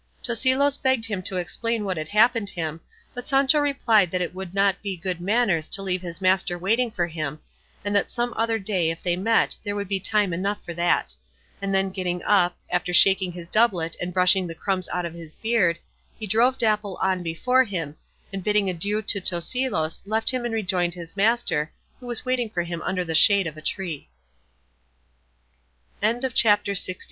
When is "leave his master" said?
5.83-6.57